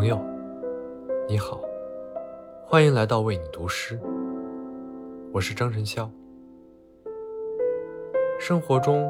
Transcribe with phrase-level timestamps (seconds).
[0.00, 0.18] 朋友，
[1.28, 1.60] 你好
[2.64, 4.00] 欢迎来到为你读诗，
[5.30, 6.08] 我是张晨霄。
[8.38, 9.06] 生活中，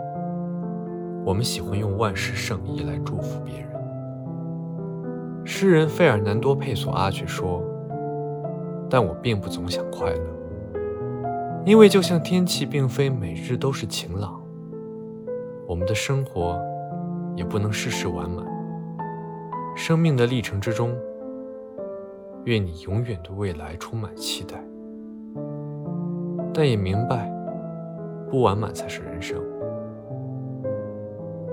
[1.25, 3.71] 我们喜欢用万事胜意来祝福别人。
[5.45, 7.63] 诗人费尔南多·佩索阿却说
[8.91, 10.27] ：“但我并不总想快乐，
[11.65, 14.43] 因为就像天气并非每日都是晴朗，
[15.69, 16.61] 我们的生活
[17.37, 18.45] 也不能事事完满。
[19.81, 20.95] 生命的历程之中。”
[22.45, 24.63] 愿你永远对未来充满期待，
[26.53, 27.33] 但也明白，
[28.31, 29.43] 不完满才是人生。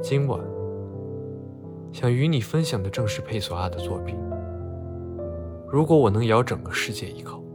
[0.02, 0.42] 今晚
[1.94, 4.18] 想与你分享的正是佩索阿的作品。
[5.70, 7.47] 如果我能咬整个世界一口。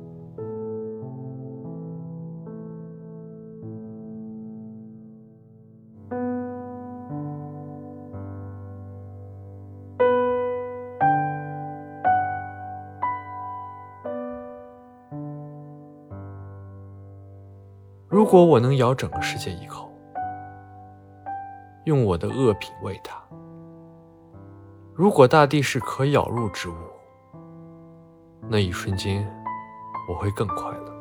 [18.13, 19.91] 如果我能咬整个世界一口，
[21.85, 23.15] 用我的恶品喂它；
[24.95, 26.75] 如果大地是可咬入之物，
[28.51, 29.27] 那一瞬间
[30.07, 30.93] 我会更快乐。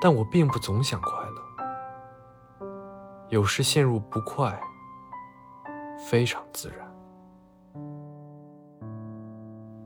[0.00, 1.10] 但我并不总想快
[2.60, 2.66] 乐，
[3.28, 4.56] 有时陷入不快，
[6.08, 6.86] 非常自然，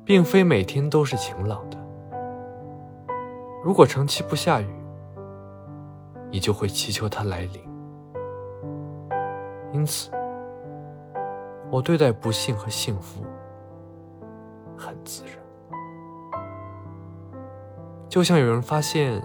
[0.04, 1.78] 并非每天都是晴朗的。
[3.64, 4.68] 如果长期不下雨，
[6.30, 7.62] 你就会祈求它来临。
[9.72, 10.10] 因此，
[11.70, 13.24] 我对待不幸和幸福
[14.76, 15.34] 很自然，
[18.08, 19.20] 就像有人发现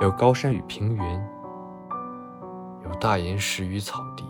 [0.00, 1.30] 有高山与平原，
[2.84, 4.24] 有大岩石与草地，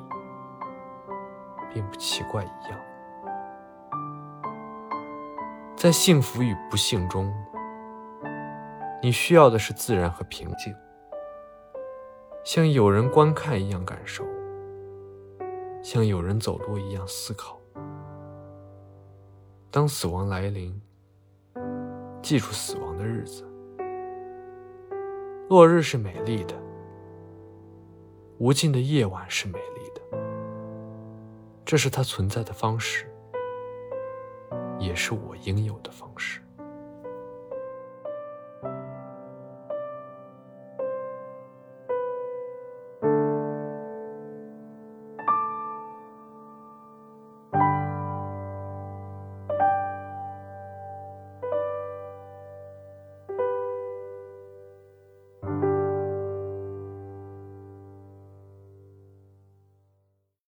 [1.72, 2.78] 并不奇怪一样。
[5.74, 7.32] 在幸福与不幸中，
[9.02, 10.72] 你需要的是自然和平静。
[12.44, 14.24] 像有人观看一样感受，
[15.80, 17.56] 像有人走路一样思考。
[19.70, 20.78] 当死亡来临，
[22.20, 23.44] 记住死亡的日子。
[25.48, 26.54] 落日是美丽的，
[28.38, 30.18] 无尽的夜晚是美丽的，
[31.64, 33.06] 这是它存在的方式，
[34.80, 36.41] 也是我应有的方式。